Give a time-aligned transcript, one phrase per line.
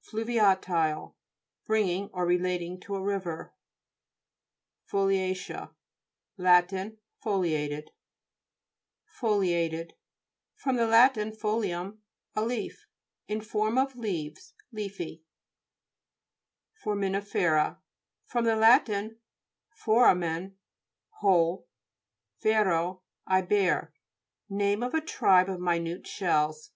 [0.00, 1.14] FLU'VIATILE
[1.66, 3.52] Belonging or relating to a river.
[4.90, 5.74] FOLIA'CEA
[6.38, 6.72] Lat.
[7.22, 7.90] Foliated.
[9.20, 9.92] FOLIA'TED
[10.54, 10.70] fr.
[10.72, 11.98] lat folium,
[12.34, 12.86] a leaf.
[13.28, 15.22] In form of leaves; leafy.
[16.82, 17.76] FORAMISTI'FERA
[18.24, 18.40] fr.
[18.40, 18.88] lat.
[19.68, 20.56] foramen,
[21.20, 21.68] hole,
[22.42, 23.92] yero, I bear.
[24.48, 26.70] Name of a tribe of minute shells.